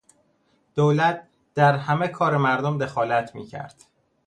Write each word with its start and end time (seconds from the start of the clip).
دولت 0.75 1.27
در 1.55 1.77
همه 1.77 2.07
کار 2.07 2.37
مردم 2.37 2.77
دخالت 2.77 3.35
میکرد. 3.35 3.83